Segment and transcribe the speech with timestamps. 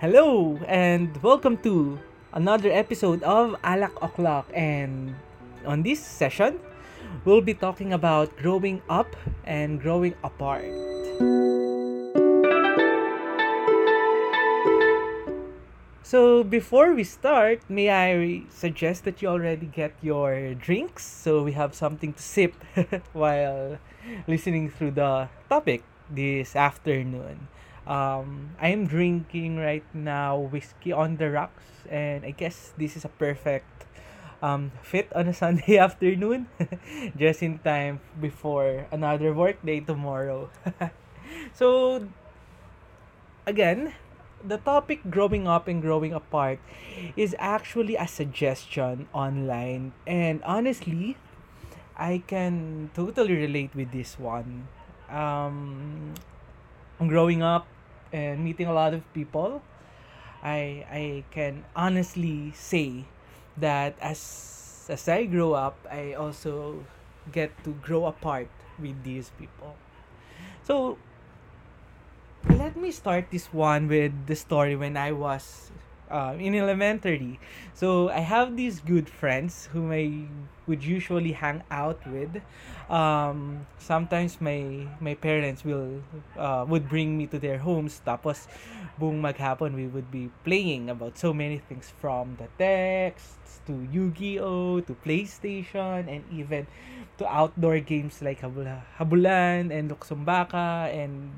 [0.00, 2.00] Hello and welcome to
[2.32, 4.48] another episode of Alak O'Clock.
[4.54, 5.12] And
[5.66, 6.56] on this session,
[7.26, 9.12] we'll be talking about growing up
[9.44, 10.64] and growing apart.
[16.00, 21.52] So before we start, may I suggest that you already get your drinks so we
[21.52, 22.56] have something to sip
[23.12, 23.76] while
[24.26, 27.48] listening through the topic this afternoon.
[27.86, 33.12] Um, I'm drinking right now whiskey on the rocks, and I guess this is a
[33.12, 33.86] perfect
[34.42, 36.48] um, fit on a Sunday afternoon,
[37.16, 40.50] just in time before another work day tomorrow.
[41.54, 42.06] so,
[43.46, 43.94] again,
[44.44, 46.58] the topic growing up and growing apart
[47.16, 51.16] is actually a suggestion online, and honestly,
[51.96, 54.68] I can totally relate with this one.
[55.10, 56.14] Um,
[57.08, 57.66] growing up
[58.12, 59.62] and meeting a lot of people,
[60.42, 63.04] I I can honestly say
[63.56, 66.84] that as as I grow up, I also
[67.32, 68.48] get to grow apart
[68.78, 69.76] with these people.
[70.64, 70.98] So
[72.48, 75.70] let me start this one with the story when I was
[76.10, 77.38] uh, in elementary.
[77.72, 80.26] So I have these good friends whom I
[80.66, 82.42] would usually hang out with.
[82.90, 86.02] Um, sometimes my my parents will
[86.36, 88.02] uh, would bring me to their homes.
[88.04, 88.50] Tapos
[89.00, 94.84] buong maghapon we would be playing about so many things from the teks to Yu-Gi-Oh
[94.84, 96.66] to PlayStation and even
[97.16, 101.32] to outdoor games like Habula, Habulan and Luksong Baka and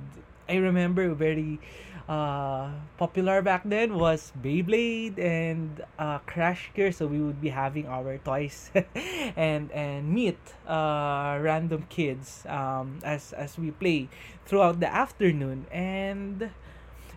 [0.48, 1.60] I remember very
[2.08, 6.92] uh, popular back then was Beyblade and uh, Crash Gear.
[6.92, 8.70] So we would be having our toys
[9.36, 14.08] and and meet uh, random kids um, as as we play
[14.46, 15.66] throughout the afternoon.
[15.70, 16.50] And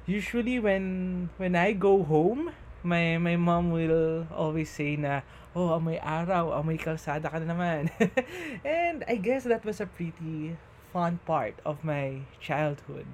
[0.05, 2.53] usually when when I go home,
[2.85, 5.25] my my mom will always say na
[5.57, 7.89] oh amoy araw amoy kalsada ka na naman
[8.61, 10.53] and I guess that was a pretty
[10.93, 13.09] fun part of my childhood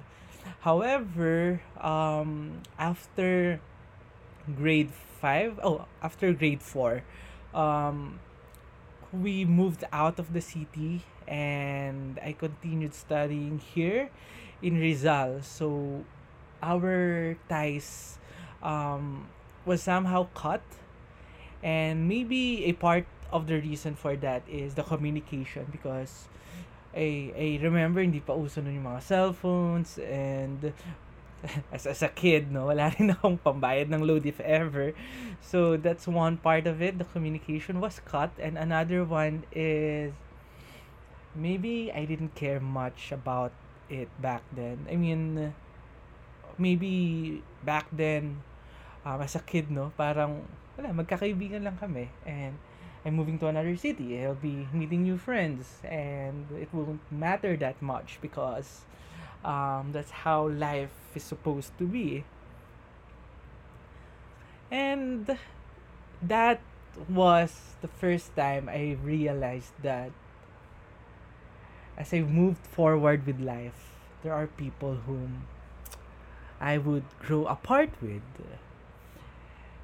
[0.60, 3.60] However, um, after
[4.56, 7.02] grade 5, oh, after grade 4,
[7.54, 8.20] um,
[9.12, 14.10] we moved out of the city and I continued studying here
[14.62, 15.42] in Rizal.
[15.42, 16.04] So
[16.62, 18.18] our ties
[18.62, 19.28] um,
[19.64, 20.62] was somehow cut
[21.62, 26.28] and maybe a part of the reason for that is the communication because
[26.92, 30.72] I, I remember hindi pa uso nun yung mga cellphones and
[31.74, 34.94] as, as a kid, no, wala rin akong pambayad ng load if ever.
[35.42, 36.98] So that's one part of it.
[36.98, 38.30] The communication was cut.
[38.38, 40.12] And another one is
[41.34, 43.52] maybe I didn't care much about
[43.90, 44.86] it back then.
[44.86, 45.54] I mean,
[46.58, 48.44] maybe back then,
[49.04, 50.46] um, as a kid, no, parang,
[50.78, 52.08] wala, magkakaibigan lang kami.
[52.22, 52.56] And
[53.04, 54.24] I'm moving to another city.
[54.24, 58.82] I'll be meeting new friends, and it won't matter that much because
[59.44, 62.24] um, that's how life is supposed to be.
[64.70, 65.36] And
[66.22, 66.60] that
[67.08, 70.12] was the first time I realized that
[71.98, 73.92] as I moved forward with life,
[74.22, 75.46] there are people whom
[76.60, 78.22] I would grow apart with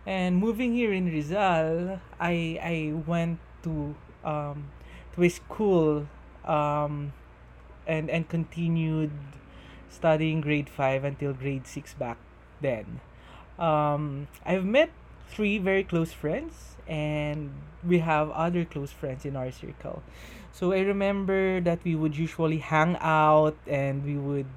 [0.09, 3.93] and moving here in Rizal, I I went to
[4.25, 4.73] um,
[5.13, 6.09] to a school
[6.49, 7.13] um,
[7.85, 9.13] and and continued
[9.93, 12.17] studying grade 5 until grade 6 back
[12.65, 13.05] then.
[13.59, 14.89] Um, I've met
[15.29, 17.53] three very close friends and
[17.85, 20.03] we have other close friends in our circle.
[20.53, 24.49] So I remember that we would usually hang out and we would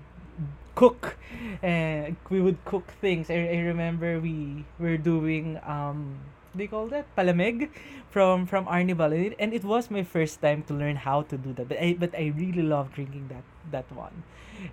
[0.75, 1.17] cook
[1.61, 3.29] and we would cook things.
[3.29, 6.19] I, I remember we were doing um
[6.53, 7.07] they call that?
[7.15, 7.69] Palamig
[8.09, 9.13] from from Arnibal.
[9.13, 11.67] And it, and it was my first time to learn how to do that.
[11.69, 14.23] But I but I really love drinking that that one.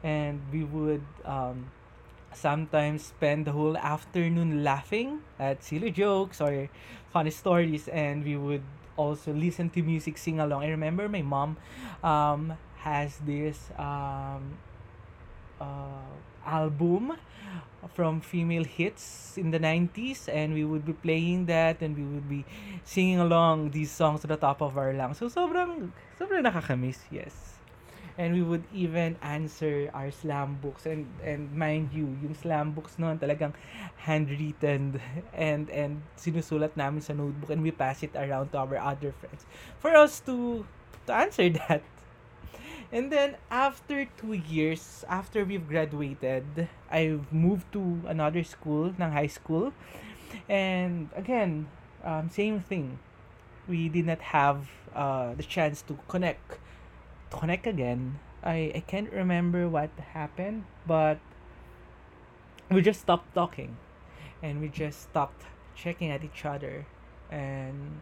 [0.02, 1.70] And we would um
[2.34, 6.68] sometimes spend the whole afternoon laughing at silly jokes or
[7.12, 7.88] funny stories.
[7.88, 8.62] And we would
[8.96, 11.56] also listen to music sing along I remember my mom
[12.02, 14.58] um has this um
[15.60, 16.08] uh,
[16.46, 17.16] album
[17.94, 22.28] from female hits in the 90s and we would be playing that and we would
[22.28, 22.44] be
[22.84, 25.18] singing along these songs to the top of our lungs.
[25.18, 27.34] So sobrang sobrang nakakamiss, yes.
[28.18, 32.98] And we would even answer our slam books and and mind you, yung slam books
[32.98, 33.54] noon talagang
[34.02, 34.98] handwritten
[35.34, 39.46] and and sinusulat namin sa notebook and we pass it around to our other friends
[39.78, 40.66] for us to
[41.06, 41.86] to answer that
[42.90, 49.28] And then after two years, after we've graduated, I've moved to another school, ng high
[49.28, 49.72] school.
[50.48, 51.68] And again,
[52.02, 52.98] um, same thing.
[53.68, 56.56] We did not have uh, the chance to connect,
[57.30, 58.20] connect again.
[58.42, 61.20] I, I can't remember what happened, but
[62.70, 63.76] we just stopped talking
[64.42, 65.44] and we just stopped
[65.74, 66.86] checking at each other
[67.30, 68.00] and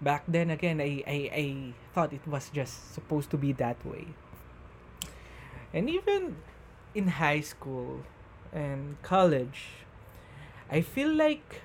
[0.00, 1.46] back then again I, I, I
[1.94, 4.08] thought it was just supposed to be that way.
[5.72, 6.36] And even
[6.94, 8.06] in high school
[8.52, 9.82] and college
[10.70, 11.60] i feel like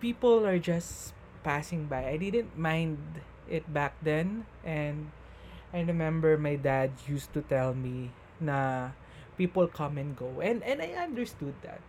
[0.00, 1.12] people are just
[1.42, 2.04] passing by.
[2.04, 2.98] I didn't mind
[3.48, 5.10] it back then and
[5.72, 8.90] i remember my dad used to tell me na
[9.36, 10.40] people come and go.
[10.40, 11.80] And and i understood that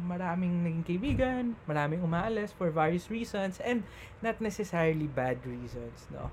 [0.00, 3.84] maraming naging kaibigan, maraming umaalis for various reasons and
[4.24, 6.30] not necessarily bad reasons, no.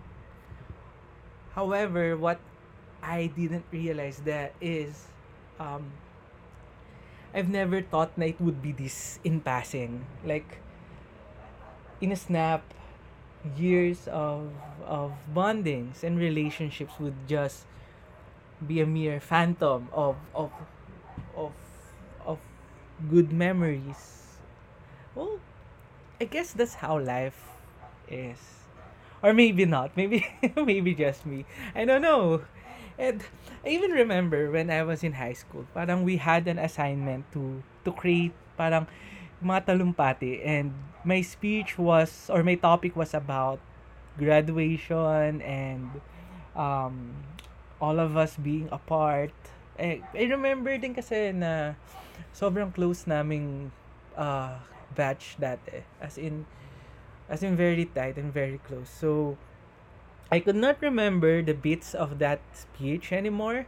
[1.56, 2.40] However, what
[3.04, 5.12] I didn't realize that is
[5.60, 5.92] um
[7.34, 10.06] I've never thought na it would be this in passing.
[10.26, 10.58] Like
[12.02, 12.64] in a snap,
[13.56, 14.52] years of
[14.84, 17.70] of bondings and relationships would just
[18.60, 20.52] be a mere phantom of of
[21.38, 21.52] of
[23.08, 24.36] good memories.
[25.16, 25.40] Well,
[26.20, 27.56] I guess that's how life
[28.08, 28.40] is.
[29.24, 29.96] Or maybe not.
[29.96, 30.26] Maybe
[30.56, 31.46] maybe just me.
[31.76, 32.44] I don't know.
[33.00, 33.24] And
[33.64, 37.64] I even remember when I was in high school, parang we had an assignment to
[37.88, 38.92] to create parang
[39.40, 40.76] mga talumpati and
[41.08, 43.64] my speech was or my topic was about
[44.20, 46.04] graduation and
[46.60, 47.16] um
[47.80, 49.32] all of us being apart.
[49.80, 51.80] Eh, I remember din kasi na
[52.34, 53.72] sobrang close naming
[54.18, 54.60] uh,
[54.96, 55.84] batch dati.
[56.02, 56.46] As in,
[57.30, 58.90] as in very tight and very close.
[58.90, 59.38] So,
[60.32, 63.66] I could not remember the bits of that speech anymore.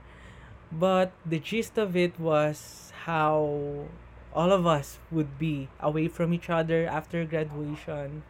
[0.72, 3.88] But the gist of it was how
[4.34, 8.24] all of us would be away from each other after graduation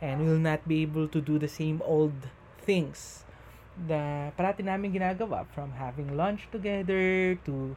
[0.00, 2.28] and we will not be able to do the same old
[2.58, 3.24] things
[3.76, 7.76] na parati namin ginagawa from having lunch together to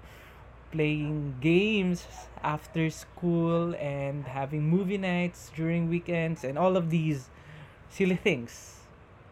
[0.71, 2.05] playing games
[2.43, 7.29] after school and having movie nights during weekends and all of these
[7.89, 8.81] silly things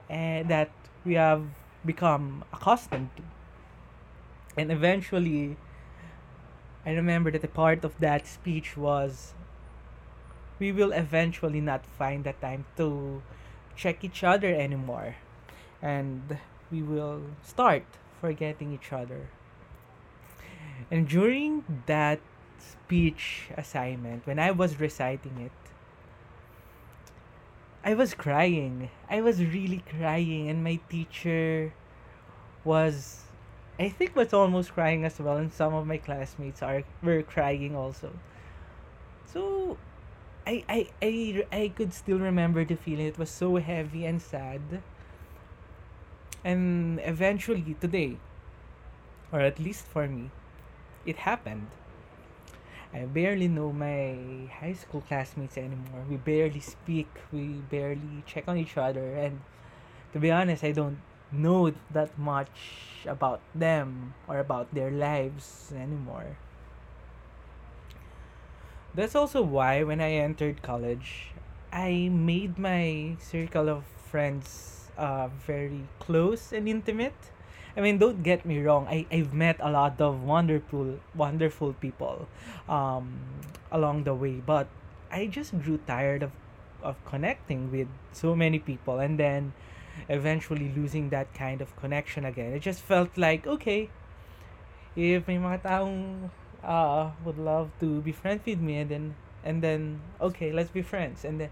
[0.10, 0.72] and that
[1.04, 1.44] we have
[1.86, 3.24] become accustomed to.
[4.58, 5.58] And eventually,
[6.86, 9.34] I remember that a part of that speech was
[10.60, 13.22] we will eventually not find the time to
[13.76, 15.16] check each other anymore.
[15.82, 16.38] And
[16.72, 17.84] we will start
[18.22, 19.28] forgetting each other.
[20.92, 22.20] And during that
[22.60, 25.52] speech assignment, when I was reciting it,
[27.84, 28.90] I was crying.
[29.10, 31.74] I was really crying, and my teacher
[32.64, 33.26] was,
[33.80, 37.76] I think, was almost crying as well, and some of my classmates are were crying
[37.76, 38.12] also.
[39.26, 39.78] So,
[40.48, 43.06] I I I I could still remember the feeling.
[43.06, 44.82] It was so heavy and sad.
[46.44, 48.18] And eventually today,
[49.32, 50.32] or at least for me,
[51.06, 51.68] it happened.
[52.94, 56.08] I barely know my high school classmates anymore.
[56.10, 57.10] We barely speak.
[57.32, 59.16] We barely check on each other.
[59.16, 59.42] And
[60.14, 61.00] to be honest, I don't
[61.32, 66.38] know that much about them or about their lives anymore.
[68.94, 71.36] That's also why when I entered college,
[71.74, 77.35] I made my circle of friends uh, very close and intimate
[77.78, 78.88] I mean, don't get me wrong.
[78.88, 82.28] I I've met a lot of wonderful wonderful people
[82.70, 83.20] um
[83.72, 84.68] along the way, but
[85.12, 86.32] I just grew tired of
[86.82, 89.54] of connecting with so many people and then
[90.08, 92.54] eventually losing that kind of connection again.
[92.54, 93.90] It just felt like okay,
[94.96, 96.30] if may mga taong
[96.64, 99.06] uh, would love to be friends with me and then
[99.44, 101.52] and then okay, let's be friends and then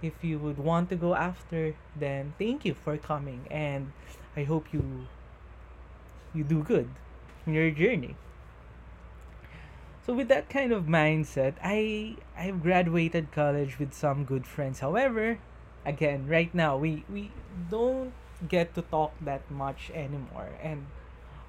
[0.00, 3.92] if you would want to go after then thank you for coming and
[4.36, 5.10] I hope you
[6.34, 6.88] you do good
[7.46, 8.16] in your journey.
[10.08, 14.80] So with that kind of mindset, I I've graduated college with some good friends.
[14.80, 15.38] However,
[15.84, 17.30] again, right now we we
[17.68, 18.16] don't
[18.48, 20.56] get to talk that much anymore.
[20.62, 20.86] And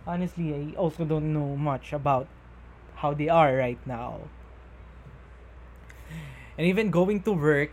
[0.06, 2.28] honestly, I also don't know much about
[3.00, 4.28] how they are right now.
[6.58, 7.72] And even going to work,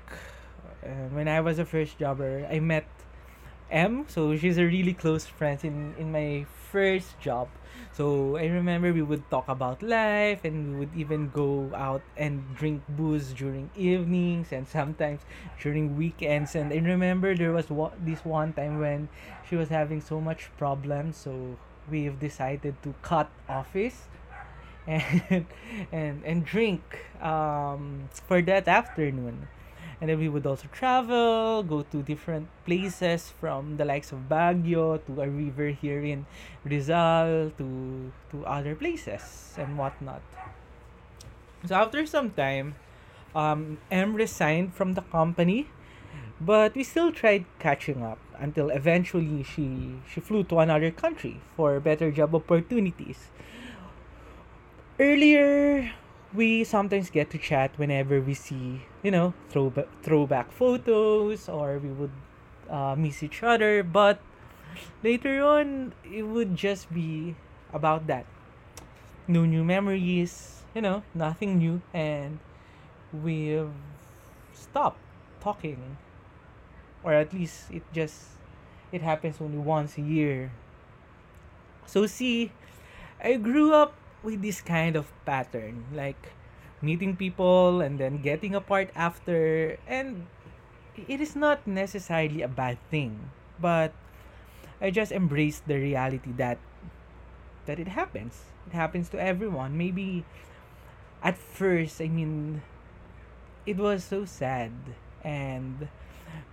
[0.87, 2.87] uh, when I was a first jobber, I met
[3.71, 4.07] M.
[4.07, 7.49] So she's a really close friend in in my first job.
[7.93, 12.43] So I remember we would talk about life and we would even go out and
[12.55, 15.21] drink booze during evenings and sometimes
[15.61, 16.55] during weekends.
[16.55, 19.09] And I remember there was wa- this one time when
[19.49, 21.17] she was having so much problems.
[21.17, 21.57] So
[21.91, 24.09] we've decided to cut office
[24.87, 25.47] and
[25.93, 26.83] and and drink
[27.23, 29.49] um, for that afternoon
[30.01, 35.01] and then we would also travel go to different places from the likes of Baguio
[35.07, 36.27] to a river here in
[36.65, 40.23] Rizal to to other places and whatnot.
[41.65, 42.77] So after some time
[43.35, 45.69] um, M resigned from the company
[46.41, 51.81] but we still tried catching up until eventually she she flew to another country for
[51.81, 53.33] better job opportunities.
[55.01, 55.93] Earlier
[56.35, 61.89] we sometimes get to chat whenever we see you know throwback throwback photos or we
[61.89, 62.13] would
[62.71, 63.83] uh, miss each other.
[63.83, 64.21] But
[65.03, 67.37] later on it would just be
[67.73, 68.27] about that.
[69.29, 71.81] No new memories you know nothing new.
[71.95, 72.39] And
[73.13, 73.73] we've
[74.53, 75.01] stopped
[75.41, 75.97] talking.
[77.05, 78.37] Or at least it just
[78.91, 80.53] it happens only once a year.
[81.87, 82.53] So see
[83.17, 83.95] i grew up
[84.27, 85.87] with this kind of pattern.
[85.95, 86.35] Like
[86.83, 89.79] meeting people and then getting apart after.
[89.87, 90.27] And
[90.99, 93.31] it is not necessarily a bad thing.
[93.63, 93.95] But
[94.77, 96.59] i just embrace the reality that
[97.71, 98.51] that it happens.
[98.67, 99.79] It happens to everyone.
[99.79, 100.27] Maybe
[101.23, 102.61] at first i mean
[103.65, 104.75] it was so sad.
[105.25, 105.89] And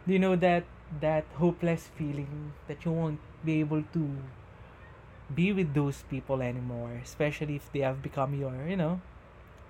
[0.07, 0.63] you know that
[1.01, 4.03] that hopeless feeling that you won't be able to
[5.33, 8.99] be with those people anymore especially if they have become your you know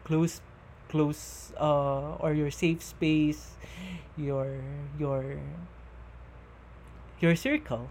[0.04, 0.42] close
[0.90, 3.56] close uh or your safe space
[4.18, 4.58] your
[4.98, 5.38] your
[7.24, 7.88] your circle.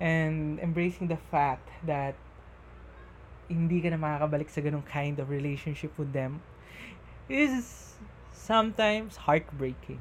[0.00, 2.14] And embracing the fact that
[3.50, 6.40] hindi ka na makakabalik sa ganung kind of relationship with them
[7.26, 7.98] is
[8.30, 10.00] sometimes heartbreaking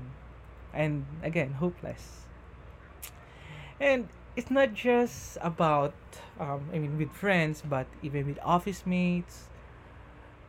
[0.72, 2.30] and again hopeless.
[3.82, 5.94] And it's not just about
[6.40, 9.50] um, I mean with friends but even with office mates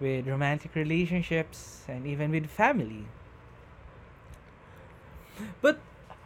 [0.00, 3.06] with romantic relationships and even with family.
[5.60, 5.78] But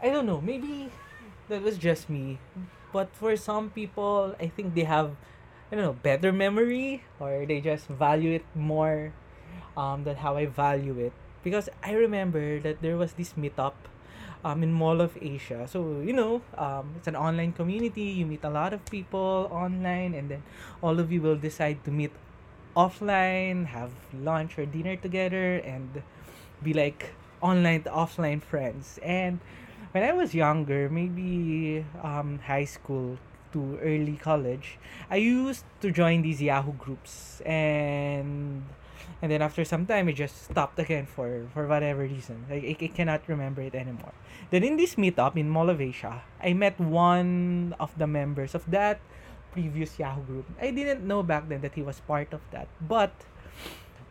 [0.02, 0.90] I don't know maybe
[1.48, 2.38] that was just me.
[2.92, 5.16] But for some people I think they have
[5.70, 9.12] I don't know better memory or they just value it more
[9.76, 11.12] um, than how I value it.
[11.42, 13.74] Because I remember that there was this meetup
[14.46, 15.66] um, in Mall of Asia.
[15.66, 18.14] So, you know, um, it's an online community.
[18.14, 20.42] You meet a lot of people online, and then
[20.82, 22.12] all of you will decide to meet
[22.76, 26.02] offline, have lunch or dinner together, and
[26.62, 27.10] be like
[27.40, 29.00] online to offline friends.
[29.02, 29.40] And
[29.90, 33.18] when I was younger, maybe um, high school
[33.52, 34.78] to early college,
[35.10, 38.62] I used to join these Yahoo groups and
[39.22, 42.44] and then after some time it just stopped again for for whatever reason.
[42.50, 44.12] Like I, I cannot remember it anymore.
[44.50, 49.00] Then in this meetup in Mall I met one of the members of that
[49.52, 50.46] previous Yahoo group.
[50.60, 52.68] I didn't know back then that he was part of that.
[52.80, 53.12] But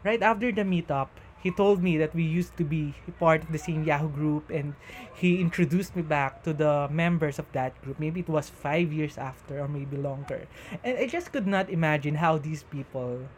[0.03, 1.09] right after the meetup
[1.45, 4.49] he told me that we used to be part of the same Yahoo group.
[4.49, 4.73] And
[5.13, 7.99] he introduced me back to the members of that group.
[7.99, 10.49] Maybe it was five years after or maybe longer.
[10.83, 13.29] And I just could not imagine how these people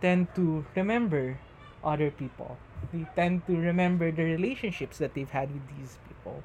[0.00, 1.38] tend to remember
[1.84, 2.58] other people.
[2.92, 6.42] They tend to remember the relationships that they've had with these people.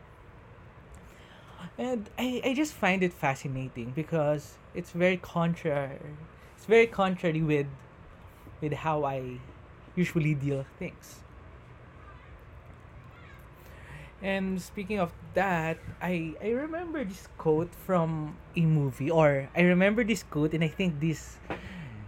[1.77, 5.99] And I, I just find it fascinating because it's very contrary
[6.55, 7.67] it's very contrary with
[8.61, 9.39] with how I
[9.95, 11.21] usually deal things.
[14.21, 20.03] And speaking of that, I I remember this quote from a movie or I remember
[20.03, 21.39] this quote and I think this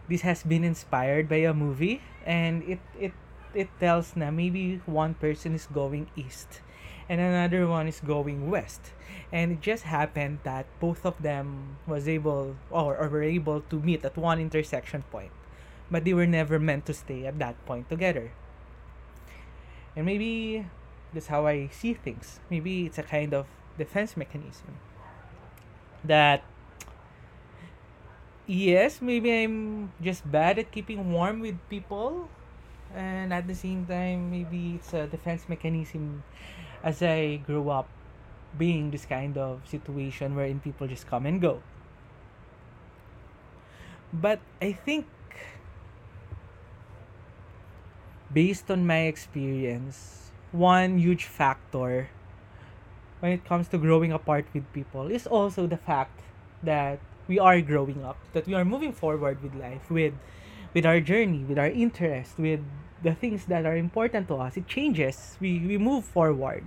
[0.10, 3.14] this has been inspired by a movie and it it
[3.54, 6.62] it tells na maybe one person is going east
[7.10, 8.92] and another one is going west.
[9.32, 13.80] And it just happened that both of them was able or, or were able to
[13.80, 15.32] meet at one intersection point.
[15.92, 18.32] But they were never meant to stay at that point together.
[19.96, 20.66] And maybe
[21.14, 22.40] that's how i see things.
[22.50, 23.46] Maybe it's a kind of
[23.78, 24.80] defense mechanism
[26.04, 26.44] that
[28.48, 32.30] yes, maybe I'm just bad at keeping warm with people.
[32.94, 36.24] And at the same time, maybe it's a defense mechanism
[36.84, 37.90] as I grew up
[38.58, 41.64] being this kind of situation wherein people just come and go.
[44.14, 45.08] But I think
[48.32, 52.10] based on my experience, one huge factor
[53.22, 56.22] when it comes to growing apart with people is also the fact
[56.62, 60.14] that we are growing up, that we are moving forward with life, with
[60.74, 62.60] with our journey, with our interest, with
[63.04, 64.58] the things that are important to us.
[64.58, 65.38] It changes.
[65.40, 66.66] We we move forward.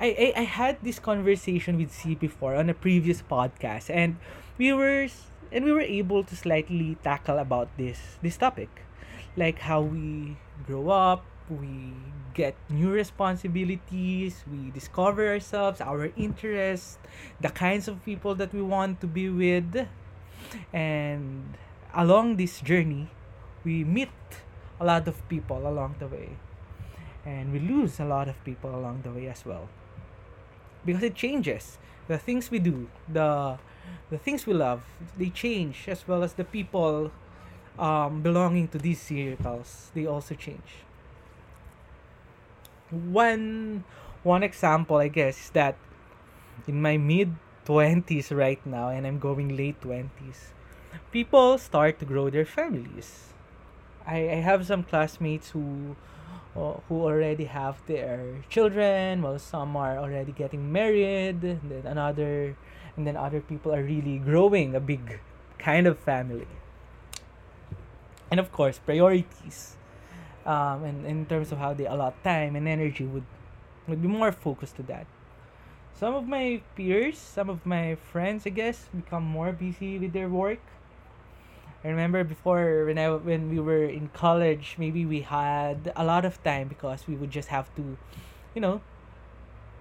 [0.00, 4.16] I, I, I had this conversation with C before on a previous podcast and
[4.56, 5.08] we were
[5.52, 8.70] and we were able to slightly tackle about this this topic
[9.36, 10.36] like how we
[10.66, 11.92] grow up we
[12.32, 16.98] get new responsibilities we discover ourselves our interests
[17.40, 19.86] the kinds of people that we want to be with.
[20.72, 21.56] And
[21.94, 23.08] along this journey
[23.64, 24.10] we meet
[24.78, 26.30] a lot of people along the way.
[27.26, 29.68] And we lose a lot of people along the way as well.
[30.86, 31.76] Because it changes.
[32.08, 33.58] The things we do the
[34.10, 34.82] the things we love
[35.16, 37.10] they change as well as the people
[37.78, 39.90] um, belonging to these circles.
[39.94, 40.84] They also change
[42.90, 43.84] one
[44.22, 45.76] one example i guess is that
[46.66, 47.34] in my mid
[47.66, 50.52] 20s right now and i'm going late 20s
[51.10, 53.32] people start to grow their families.
[54.06, 55.96] I, I have some classmates who
[56.56, 62.56] uh, who already have their children while some are already getting married and then another
[62.96, 65.20] and then other people are really growing a big
[65.58, 66.48] kind of family.
[68.30, 69.76] And of course priorities
[70.46, 73.24] um, and in terms of how they allot time and energy would
[73.88, 75.06] would be more focused to that
[75.94, 80.28] some of my peers some of my friends i guess become more busy with their
[80.28, 80.60] work
[81.82, 86.26] I remember before when I when we were in college, maybe we had a lot
[86.26, 87.96] of time because we would just have to,
[88.54, 88.82] you know,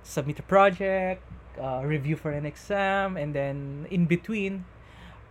[0.04, 1.22] submit a project,
[1.60, 4.64] uh, review for an exam, and then in between,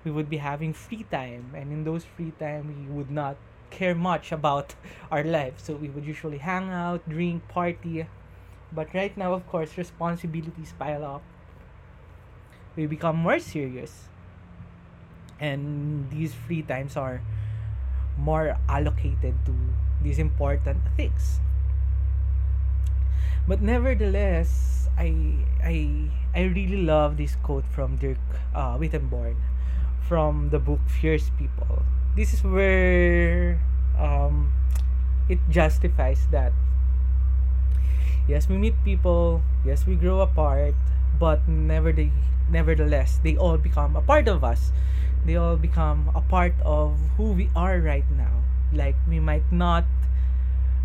[0.05, 1.57] we would be having free time.
[1.57, 3.37] And in those free time, we would not
[3.71, 4.75] care much about
[5.11, 5.55] our life.
[5.59, 8.07] So we would usually hang out, drink, party.
[8.73, 11.23] But right now, of course, responsibilities pile up.
[12.77, 14.09] We become more serious
[15.41, 17.23] and these free times are
[18.17, 19.55] more allocated to
[20.03, 21.41] these important things
[23.47, 25.15] but nevertheless i
[25.63, 28.19] i i really love this quote from dirk
[28.55, 29.37] uh, wittenborn
[30.09, 31.85] from the book fierce people.
[32.17, 33.61] This is where
[33.99, 34.53] um,
[35.29, 36.53] it justifies that
[38.29, 40.75] yes we meet people yes we grow apart
[41.19, 42.13] but never they
[42.51, 44.73] nevertheless they all become a part of us.
[45.27, 48.33] They all become a part of who we are right now.
[48.73, 49.85] Like we might not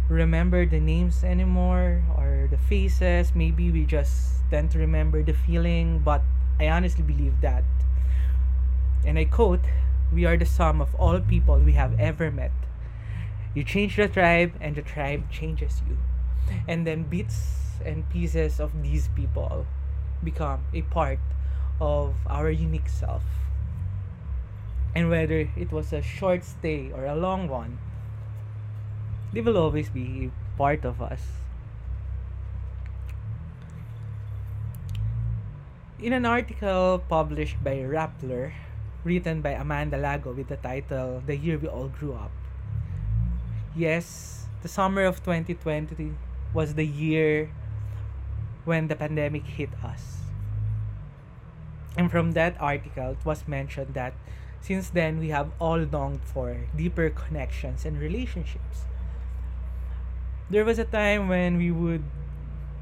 [0.10, 3.34] remember the names anymore or the faces.
[3.36, 6.22] Maybe we just tend to remember the feeling but
[6.60, 7.64] i honestly believe that
[9.06, 9.62] and i quote
[10.14, 12.52] we are the sum of all people we have ever met.
[13.56, 15.98] You change the tribe and the tribe changes you.
[16.68, 19.66] And then bits and pieces of these people
[20.24, 21.20] become a part
[21.82, 23.24] of our unique self.
[24.96, 27.80] And whether it was a short stay or a long one,
[29.34, 31.22] they will always be part of us.
[35.98, 38.54] In an article published by Rappler,
[39.04, 42.32] written by Amanda Lago with the title The Year We All Grew Up,
[43.76, 46.14] yes, the summer of 2020
[46.54, 47.52] was the year
[48.66, 50.20] when the pandemic hit us.
[51.98, 54.14] And from that article, it was mentioned that
[54.62, 58.88] since then, we have all longed for deeper connections and relationships.
[60.50, 62.04] There was a time when we would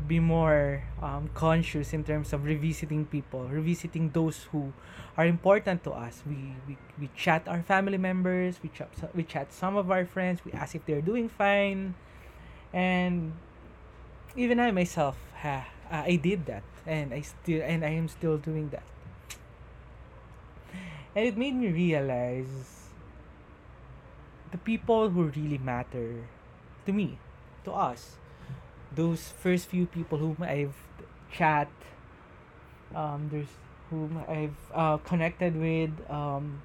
[0.07, 4.73] be more um, conscious in terms of revisiting people, revisiting those who
[5.17, 6.23] are important to us.
[6.27, 10.41] We, we, we chat our family members, we chat, we chat some of our friends,
[10.45, 11.95] we ask if they're doing fine.
[12.73, 13.33] And
[14.35, 16.63] even I myself, ha, I did that.
[16.85, 18.83] And I still and I am still doing that.
[21.15, 22.89] And it made me realize
[24.51, 26.27] the people who really matter
[26.85, 27.19] to me,
[27.65, 28.17] to us,
[28.95, 30.75] those first few people whom I've
[31.32, 31.69] chat,
[32.95, 33.54] um, there's
[33.89, 36.62] whom I've uh, connected with, um,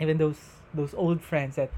[0.00, 0.40] even those
[0.72, 1.70] those old friends that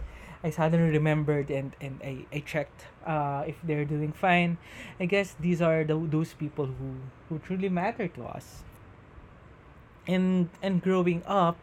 [0.44, 4.58] I suddenly remembered and and I, I checked uh, if they're doing fine.
[5.00, 8.62] I guess these are the, those people who who truly matter to us
[10.06, 11.56] and and growing up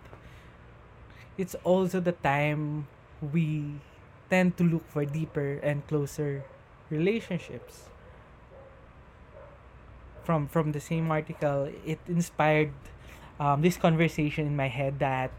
[1.38, 2.88] it's also the time
[3.34, 3.80] we
[4.30, 6.44] tend to look for deeper and closer
[6.90, 7.90] relationships
[10.24, 12.72] from from the same article it inspired
[13.40, 15.32] um, this conversation in my head that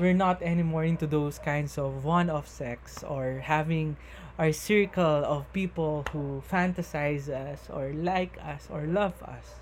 [0.00, 3.96] we're not anymore into those kinds of one-off sex or having
[4.38, 9.60] our circle of people who fantasize us or like us or love us.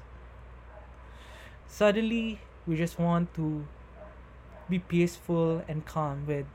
[1.66, 3.66] Suddenly We just want to
[4.70, 6.46] be peaceful and calm with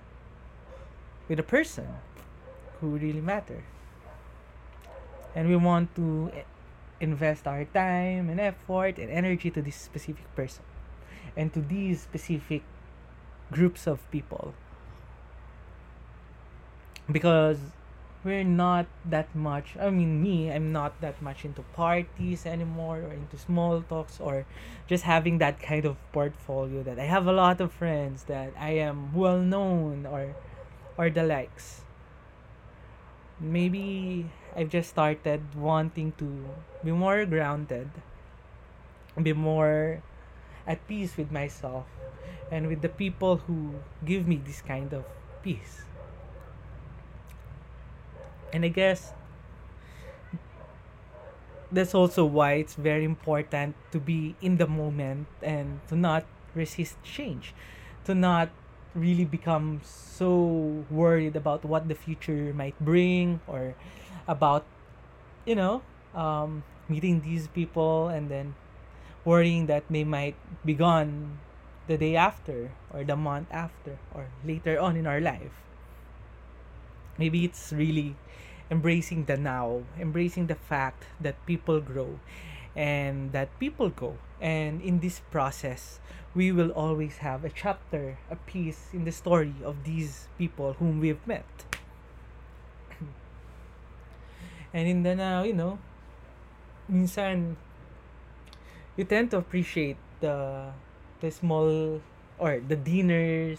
[1.28, 1.88] with a person
[2.80, 3.64] who really matter.
[5.36, 6.44] And we want to eh,
[7.00, 10.64] invest our time and effort and energy to this specific person
[11.36, 12.64] and to these specific
[13.52, 14.54] groups of people
[17.10, 17.58] because
[18.24, 23.14] we're not that much i mean me i'm not that much into parties anymore or
[23.14, 24.46] into small talks or
[24.88, 28.72] just having that kind of portfolio that i have a lot of friends that i
[28.72, 30.36] am well known or
[30.98, 31.82] or the likes
[33.40, 36.26] maybe i've just started wanting to
[36.84, 37.90] be more grounded
[39.24, 40.02] be more
[40.68, 41.86] at peace with myself
[42.52, 45.06] and with the people who give me this kind of
[45.42, 45.84] peace.
[48.54, 49.14] And I guess
[51.72, 56.96] that's also why it's very important to be in the moment and to not resist
[57.04, 57.54] change,
[58.06, 58.50] to not
[58.98, 63.76] really become so worried about what the future might bring or
[64.28, 64.66] about,
[65.46, 65.82] you know,
[66.16, 68.56] um, meeting these people and then
[69.24, 71.38] worrying that they might be gone
[71.88, 75.64] the day after or the month after or later on in our life.
[77.18, 78.16] Maybe it's really
[78.70, 82.20] embracing the now, embracing the fact that people grow
[82.78, 84.16] and that people go.
[84.40, 86.00] And in this process,
[86.38, 91.02] we will always have a chapter, a piece in the story of these people whom
[91.02, 91.50] we've met.
[94.74, 95.80] and in the now, you know,
[96.88, 97.58] minsan,
[98.96, 100.70] you tend to appreciate the
[101.20, 102.00] the small
[102.38, 103.58] or the dinners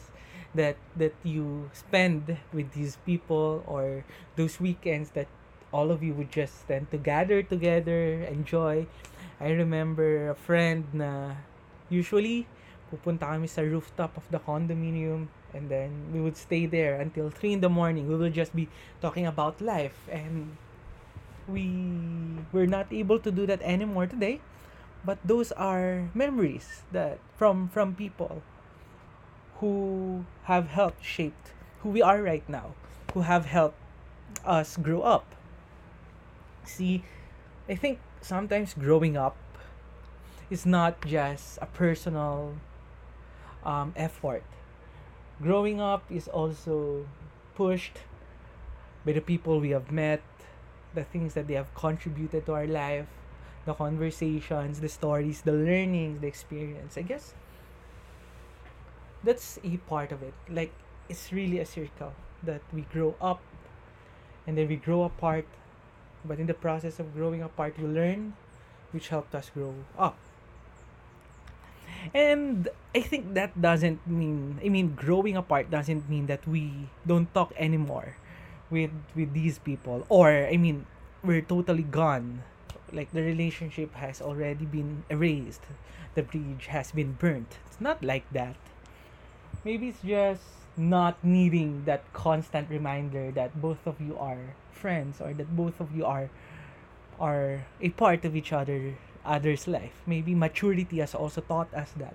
[0.55, 4.05] that that you spend with these people or
[4.37, 5.27] those weekends that
[5.73, 8.87] all of you would just tend to gather together, enjoy.
[9.41, 11.39] I remember a friend na
[11.89, 12.47] usually
[12.89, 17.59] pupunta kami sa rooftop of the condominium and then we would stay there until 3
[17.59, 18.09] in the morning.
[18.09, 18.69] We will just be
[19.01, 20.57] talking about life and
[21.49, 21.73] we
[22.53, 24.41] were not able to do that anymore today.
[25.05, 28.43] But those are memories that from from people
[29.63, 32.75] who have helped shaped who we are right now,
[33.15, 33.79] who have helped
[34.45, 35.38] us grow up.
[36.69, 37.03] See,
[37.69, 39.37] I think sometimes growing up
[40.51, 42.55] is not just a personal
[43.65, 44.45] um, effort.
[45.43, 47.07] Growing up is also
[47.55, 47.99] pushed
[49.05, 50.23] by the people we have met,
[50.95, 53.07] the things that they have contributed to our life,
[53.65, 56.99] the conversations, the stories, the learnings, the experience.
[56.99, 57.35] I guess
[59.25, 60.73] that's a part of it like
[61.09, 63.41] it's really a circle that we grow up
[64.47, 65.45] and then we grow apart
[66.29, 68.37] but in the process of growing apart we learn
[68.93, 70.17] which helped us grow up.
[72.14, 77.29] And i think that doesn't mean i mean growing apart doesn't mean that we don't
[77.35, 78.17] talk anymore
[78.71, 80.07] with with these people.
[80.09, 80.87] Or i mean
[81.25, 82.45] we're totally gone.
[82.93, 85.67] Like the relationship has already been erased.
[86.14, 87.59] The bridge has been burnt.
[87.67, 88.57] It's not like that.
[89.64, 95.35] Maybe it's just not needing that constant reminder that both of you are friends or
[95.35, 96.31] that both of you are
[97.19, 100.01] are a part of each other other's life.
[100.07, 102.14] Maybe maturity has also taught us that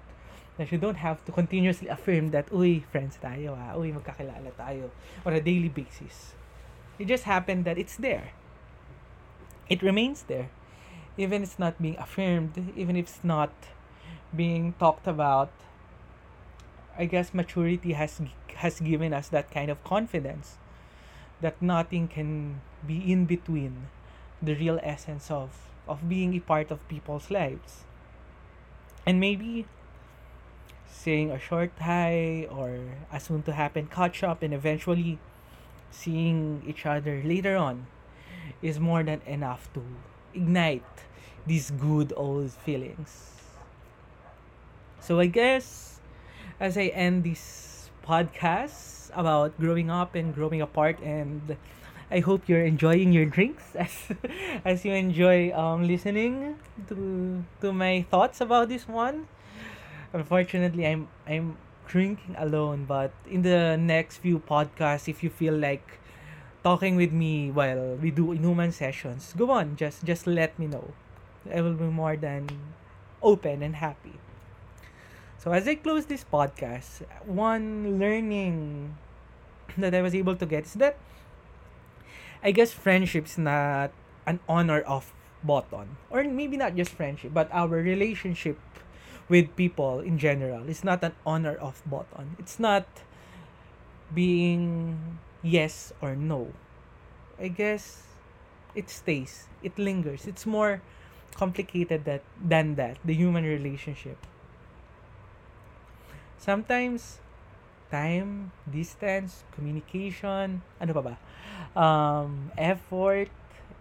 [0.57, 4.89] that you don't have to continuously affirm that uy friends tayo ah, uy magkakilala tayo
[5.25, 6.33] on a daily basis.
[6.97, 8.31] It just happened that it's there.
[9.67, 10.49] It remains there.
[11.17, 13.53] Even if it's not being affirmed, even if it's not
[14.33, 15.49] being talked about
[16.97, 18.21] I guess maturity has
[18.55, 20.57] has given us that kind of confidence
[21.41, 23.87] that nothing can be in between
[24.41, 25.49] the real essence of
[25.87, 27.83] of being a part of people's lives.
[29.05, 29.65] And maybe
[30.87, 32.79] saying a short hi or
[33.11, 35.19] a soon to happen catch up and eventually
[35.91, 37.87] seeing each other later on
[38.61, 39.83] is more than enough to
[40.33, 41.05] ignite
[41.45, 43.31] these good old feelings.
[44.99, 45.92] So I guess
[46.59, 51.57] as I end this podcast about growing up and growing apart and
[52.11, 54.13] I hope you're enjoying your drinks as
[54.65, 56.57] as you enjoy um listening
[56.89, 59.27] to to my thoughts about this one.
[60.13, 65.99] Unfortunately, I'm I'm drinking alone, but in the next few podcasts if you feel like
[66.63, 70.93] talking with me while we do Inuman sessions, go on, just just let me know.
[71.49, 72.47] I will be more than
[73.21, 74.21] open and happy.
[75.43, 78.95] So as I close this podcast, one learning
[79.77, 80.95] that I was able to get is that
[82.39, 83.91] I guess friendship's not
[84.23, 85.11] an on or off
[85.43, 85.99] button.
[86.07, 88.55] Or maybe not just friendship, but our relationship
[89.27, 90.63] with people in general.
[90.71, 92.39] It's not an on or off button.
[92.39, 92.87] It's not
[94.15, 96.55] being yes or no.
[97.35, 98.07] I guess
[98.75, 99.51] it stays.
[99.59, 100.23] It lingers.
[100.23, 100.79] It's more
[101.35, 104.15] complicated that than that, the human relationship.
[106.43, 107.23] Sometimes
[107.87, 111.15] time, distance, communication, ano pa ba?
[111.71, 113.31] Um, effort,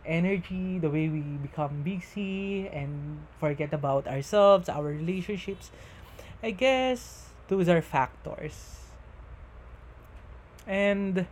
[0.06, 5.74] energy, the way we become busy and forget about ourselves, our relationships.
[6.38, 8.86] I guess those are factors.
[10.62, 11.26] And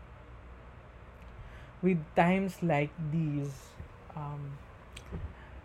[1.78, 3.70] with times like these,
[4.18, 4.58] um,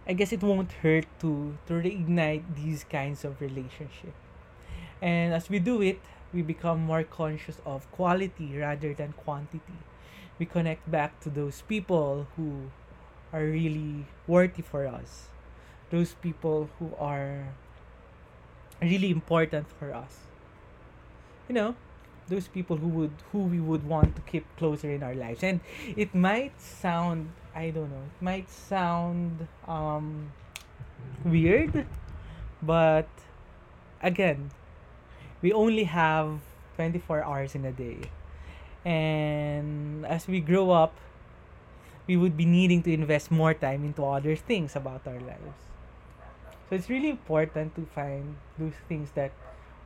[0.06, 4.14] I guess it won't hurt to to reignite these kinds of relationship.
[5.02, 6.00] And as we do it,
[6.34, 9.80] we become more conscious of quality rather than quantity.
[10.40, 12.72] We connect back to those people who
[13.32, 15.30] are really worthy for us.
[15.92, 17.56] Those people who are
[18.82, 20.28] really important for us.
[21.48, 21.76] You know,
[22.28, 25.44] those people who would who we would want to keep closer in our lives.
[25.44, 25.60] And
[25.96, 30.32] it might sound I don't know, it might sound um
[31.24, 31.86] weird,
[32.62, 33.08] but
[34.02, 34.52] again,
[35.46, 36.42] we only have
[36.76, 38.10] 24 hours in a day.
[38.84, 40.98] And as we grow up,
[42.08, 45.62] we would be needing to invest more time into other things about our lives.
[46.66, 49.34] So it's really important to find those things that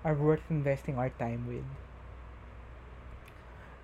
[0.05, 1.67] are worth investing our time with.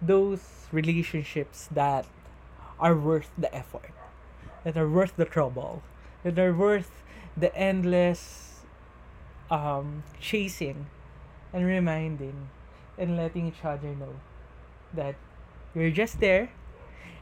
[0.02, 2.06] Those relationships that
[2.80, 3.92] are worth the effort,
[4.64, 5.84] that are worth the trouble,
[6.24, 7.04] that are worth
[7.36, 8.64] the endless
[9.52, 10.88] um, chasing
[11.56, 12.50] and reminding
[12.98, 14.20] and letting each other know
[14.94, 15.16] that
[15.74, 16.52] you're just there.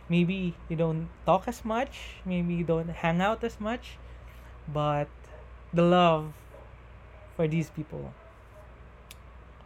[0.10, 3.98] Maybe you don't talk as much maybe you don't hang out as much
[4.68, 5.08] but
[5.74, 6.34] the love
[7.36, 8.14] for these people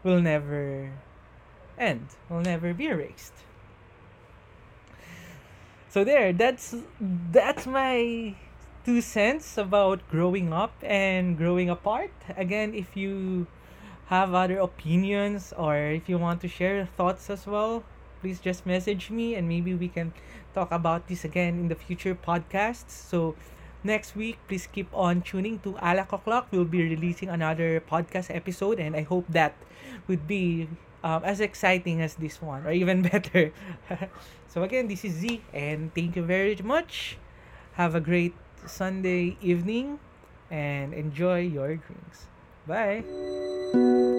[0.04, 0.92] will never
[1.78, 3.34] end will never be erased.
[5.90, 6.76] So there that's
[7.32, 8.36] that's my
[8.86, 12.12] two cents about growing up and growing apart.
[12.38, 13.48] Again if you
[14.08, 17.84] have other opinions or if you want to share thoughts as well
[18.22, 20.14] please just message me and maybe we can
[20.54, 22.92] talk about this again in the future podcasts.
[22.92, 23.36] So
[23.84, 26.48] next week, please keep on tuning to Alak O'Clock.
[26.52, 29.54] We'll be releasing another podcast episode and I hope that
[30.08, 30.68] would be
[31.04, 33.54] um, as exciting as this one or even better.
[34.48, 37.18] so again, this is Z and thank you very much.
[37.74, 38.34] Have a great
[38.66, 40.00] Sunday evening
[40.50, 42.28] and enjoy your drinks.
[42.68, 44.17] Bye.